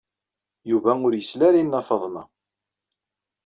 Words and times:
Yuba 0.69 0.91
ur 1.07 1.13
yesli 1.15 1.43
ara 1.47 1.59
i 1.61 1.63
Nna 1.65 1.81
Faḍma. 1.87 2.23